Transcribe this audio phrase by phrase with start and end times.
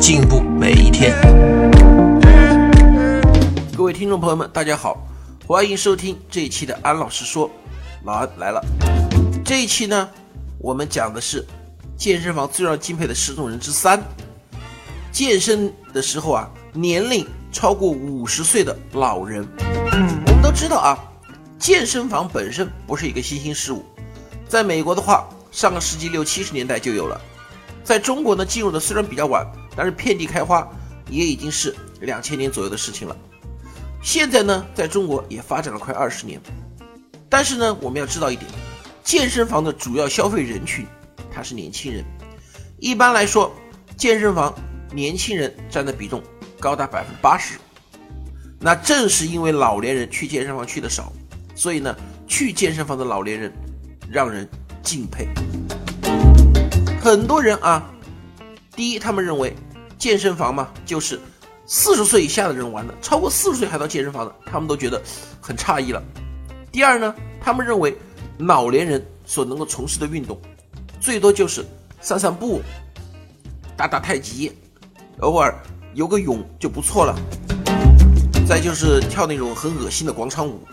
[0.00, 1.14] 进步每一天。
[3.76, 5.06] 各位听众朋友们，大家好，
[5.46, 7.50] 欢迎收听这一期的安老师说，
[8.04, 8.64] 老安来了。
[9.44, 10.08] 这一期呢，
[10.58, 11.46] 我们讲的是
[11.98, 14.02] 健身房最让敬佩的十种人之三。
[15.12, 19.46] 健身的时候啊，年龄超过五十岁的老人。
[19.60, 20.98] 我们都知道啊，
[21.58, 23.84] 健身房本身不是一个新兴事物，
[24.48, 25.28] 在美国的话。
[25.52, 27.20] 上个世纪六七十年代就有了，
[27.82, 29.44] 在中国呢进入的虽然比较晚，
[29.76, 30.68] 但是遍地开花
[31.08, 33.16] 也已经是两千年左右的事情了。
[34.02, 36.40] 现在呢，在中国也发展了快二十年，
[37.28, 38.50] 但是呢，我们要知道一点，
[39.02, 40.86] 健身房的主要消费人群
[41.30, 42.04] 它是年轻人。
[42.78, 43.54] 一般来说，
[43.96, 44.54] 健身房
[44.92, 46.22] 年轻人占的比重
[46.58, 47.58] 高达百分之八十。
[48.58, 51.12] 那正是因为老年人去健身房去的少，
[51.54, 51.94] 所以呢，
[52.26, 53.52] 去健身房的老年人
[54.10, 54.48] 让人。
[54.82, 55.28] 敬佩，
[57.02, 57.86] 很多人啊，
[58.80, 59.54] 第一，他们认为
[59.98, 61.20] 健身房嘛，就是
[61.66, 64.98] 四十岁以下的人玩的，超过四十岁还到健身房的，他们都觉得
[65.38, 66.02] 很诧异了。
[66.72, 67.94] 第二呢，他们认为
[68.38, 70.40] 老年人所能够从事的运动，
[70.98, 71.62] 最多就是
[72.00, 72.62] 散散步、
[73.76, 74.50] 打打太极，
[75.18, 75.54] 偶尔
[75.92, 77.14] 游个泳就不错了。
[78.48, 80.66] 再就是跳那种很恶心的广场舞。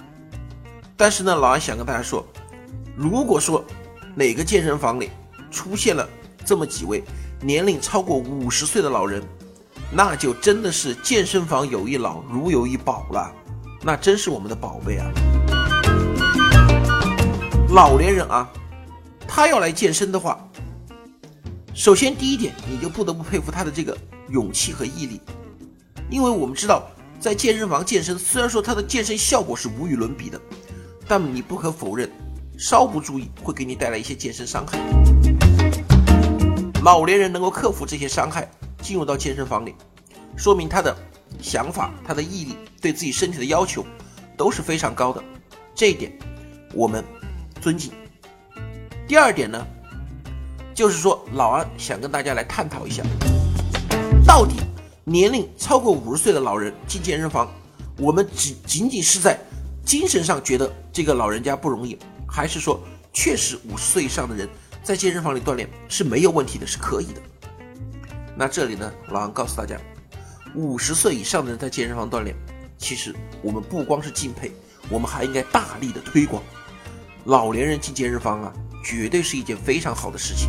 [0.96, 2.26] 但是呢，老安想跟大家说，
[2.96, 3.62] 如果说
[4.16, 5.10] 哪个健身房里
[5.52, 6.08] 出现了
[6.46, 7.04] 这么几位
[7.42, 9.22] 年龄超过五十岁的老人，
[9.92, 13.32] 那就真的是健身房有一老如有一宝了，
[13.84, 15.08] 那真是我们的宝贝啊！
[17.70, 18.50] 老年人啊，
[19.28, 20.40] 他要来健身的话，
[21.76, 23.96] 首先第一点，你就不得不佩服他的这个
[24.30, 25.22] 勇气和毅力，
[26.10, 26.90] 因为我们知道，
[27.20, 30.42] 在健身房健身，虽然说他的健身效果是无与伦比的，
[31.08, 32.10] 但你不可否认。
[32.58, 34.80] 稍不注意，会给你带来一些健身伤害。
[36.88, 38.50] 老年人能够克服这些伤害，
[38.82, 39.76] 进入到健身房里，
[40.38, 40.96] 说明他的
[41.42, 43.86] 想法、他的毅力，对自己身体的要求
[44.38, 45.22] 都是非常高的。
[45.76, 46.18] 这一点
[46.74, 47.04] 我们
[47.60, 47.92] 尊敬。
[49.06, 49.68] 第二点呢，
[50.74, 53.04] 就是说老安想跟大家来探讨一下，
[54.26, 54.56] 到底
[55.04, 57.52] 年龄超过五十岁的老人进健身房，
[57.98, 59.38] 我们只仅仅是在
[59.84, 62.00] 精神上觉得这个老人家不容易。
[62.26, 62.82] 还是说，
[63.12, 64.48] 确实五十岁以上的人
[64.88, 67.22] 在健身房里锻炼是没有问题的，是可以的。
[68.38, 69.78] 那这里呢，老王告诉大家，
[70.56, 72.34] 五十岁以上的人在健身房锻炼，
[72.78, 74.50] 其实我们不光是敬佩，
[74.90, 76.42] 我们还应该大力的推广。
[77.26, 80.48] 老年人进健身房啊，绝对是一件非常好的事情。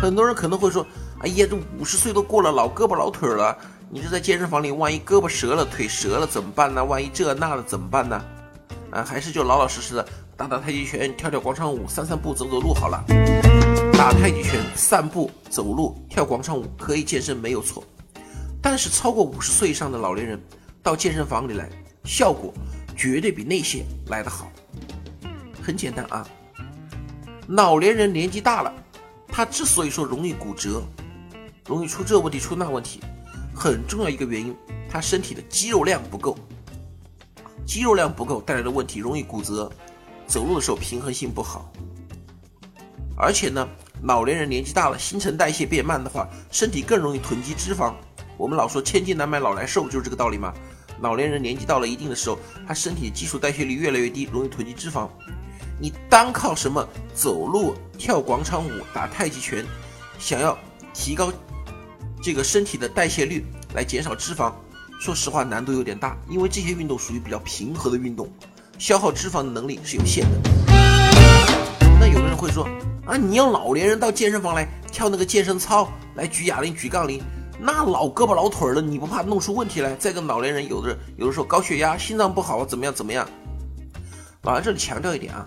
[0.00, 0.84] 很多人可能会说，
[1.20, 3.56] 哎呀，这五十岁都过了，老胳膊老腿了，
[3.88, 6.84] 你这在健身房里，万一胳膊折了、腿折了怎么办呢？
[6.84, 8.20] 万一这那的怎么办呢？
[8.90, 10.04] 啊，还是就老老实实的。
[10.42, 13.00] 打打太极拳，跳跳广场舞，散散步，走走路好了。
[13.92, 17.84] 打太极拳、散步、走路、跳广场舞可以健身没有错，
[18.60, 20.42] 但是超过五十岁以上的老年人
[20.82, 21.70] 到健身房里来，
[22.02, 22.52] 效果
[22.96, 24.50] 绝对比那些来得好。
[25.62, 26.26] 很简单啊，
[27.46, 28.74] 老年人年纪大了，
[29.28, 30.82] 他之所以说容易骨折，
[31.68, 32.98] 容易出这问题出那问题，
[33.54, 34.56] 很重要一个原因，
[34.90, 36.36] 他身体的肌肉量不够，
[37.64, 39.70] 肌肉量不够带来的问题，容易骨折。
[40.32, 41.70] 走路的时候平衡性不好，
[43.18, 43.68] 而且呢，
[44.04, 47.92] 老年人年纪大了，新陈代谢变慢的话，身体更容易囤积脂肪。
[48.38, 50.50] 我们老说千金难买老来瘦，就是这个道理嘛。
[51.02, 55.06] 老年人年纪到了一定的时候，他身体基础代谢率越来越低，容易囤积脂肪。
[55.78, 59.66] 你单靠什么走路、跳广场舞、打太极拳，
[60.18, 60.56] 想要
[60.94, 61.30] 提高
[62.22, 63.44] 这个身体的代谢率
[63.74, 64.50] 来减少脂肪，
[64.98, 68.32] 说实话难度有点大，因为这些运动属于比较平和的运动。
[68.78, 70.50] 消耗脂肪的能力是有限的。
[72.00, 72.68] 那有的人会说
[73.06, 77.22] 啊，你要老年人到健身房来跳那个健身操，来举哑铃、举杠铃，
[77.60, 79.94] 那老胳膊老腿的，你不怕弄出问题来？
[79.96, 83.28] 再跟老年人有的有的时候高血压、心脏不好，怎么样怎么样？
[84.42, 85.46] 老安这里强调一点啊，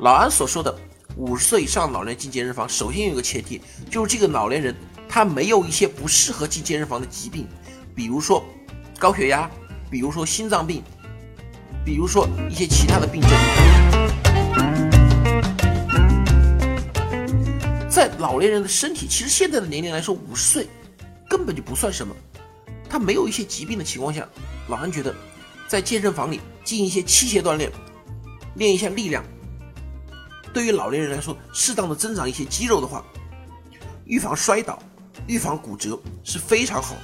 [0.00, 0.74] 老安所说的
[1.16, 4.74] 五十岁以上老年进健身房，首先有一个前提，就是这个老年人
[5.08, 7.46] 他没有一些不适合进健身房的疾病，
[7.94, 8.44] 比如说
[8.98, 9.50] 高血压，
[9.90, 10.82] 比如说心脏病。
[11.86, 13.30] 比如说一些其他的病症，
[17.88, 20.66] 在老年人的身体，其实现在的年龄来说，五十岁
[21.30, 22.12] 根本就不算什么。
[22.90, 24.26] 他没有一些疾病的情况下，
[24.66, 25.14] 老安觉得
[25.68, 27.70] 在健身房里进一些器械锻炼，
[28.56, 29.24] 练一下力量，
[30.52, 33.04] 对于老年人来说，适当的增长一些肌肉的话，
[34.06, 34.76] 预防摔倒、
[35.28, 37.00] 预防骨折是非常好的。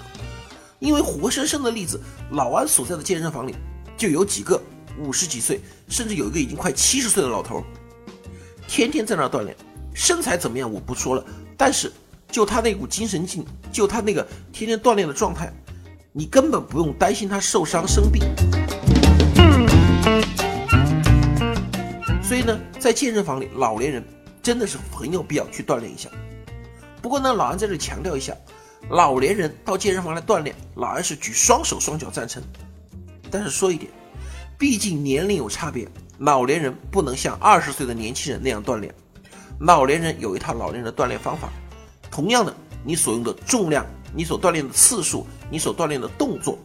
[0.81, 2.03] 因为活生生的例子，
[2.33, 3.55] 老安所在的健身房里
[4.03, 4.61] 就有几个
[4.99, 7.63] 五十几岁，甚至有一个已经快七十岁的老头，
[8.67, 9.57] 天天在那锻炼，
[9.95, 11.25] 身材怎么样我不说了，
[11.57, 11.93] 但是
[12.29, 15.53] 就他那股精神劲，就他那个天天锻炼的状态，
[16.11, 18.25] 你根本不用担心他受伤生病。
[22.21, 24.05] 所以呢，在健身房里，老年人
[24.43, 26.11] 真的是很有必要去锻炼一下。
[27.01, 28.37] 不过呢，老安在这强调一下。
[28.89, 32.43] 老年人到健身房来锻炼，老安是举双手双脚赞成。
[33.33, 33.91] 但是说一点，
[34.59, 35.89] 毕竟年龄有差别，
[36.19, 38.95] 老年人不能像二十岁的年轻人那样锻炼。
[39.61, 41.49] 老年人有一套老年人的锻炼方法。
[42.11, 46.59] 同样的，你所用的重量、你所锻炼的次数、你所锻炼的动作，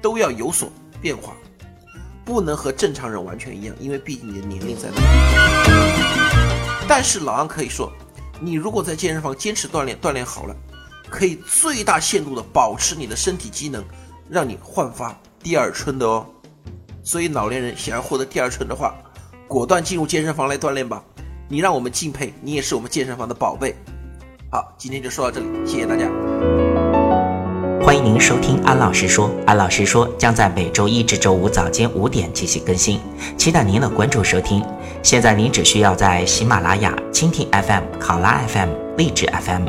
[0.00, 0.70] 都要有所
[1.00, 1.34] 变化，
[2.24, 5.02] 不能和正常人完全一样，因为毕竟你的年龄在那。
[6.86, 7.92] 但是老安可以说，
[8.40, 10.54] 你如果在健身房坚持锻炼，锻炼好了。
[11.10, 13.84] 可以最大限度的保持你的身体机能，
[14.28, 16.26] 让你焕发第二春的哦。
[17.02, 18.94] 所以老年人想要获得第二春的话，
[19.46, 21.04] 果断进入健身房来锻炼吧。
[21.50, 23.76] 你让我们敬佩，你也是我们健身房的宝贝。
[24.50, 26.08] 好，今天就说到这里，谢谢大家。
[27.82, 32.98] 欢迎您收听安老师说，安老师说将在每周一至周五早间五点进行更新，
[33.36, 34.64] 期待您的关注收听。
[35.02, 39.68] 现在您只需要在喜马拉雅、蜻蜓 FM、考拉 FM、荔枝 FM。